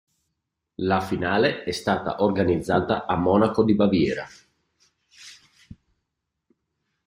[0.81, 4.27] La finale è stata organizzata a Monaco di Baviera.